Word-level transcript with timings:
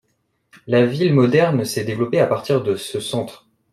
La 0.65 0.83
ville 0.83 1.13
moderne 1.13 1.63
s'est 1.63 1.83
développée 1.83 2.19
à 2.19 2.25
partir 2.25 2.63
de 2.63 2.75
ce 2.75 2.99
centre. 2.99 3.45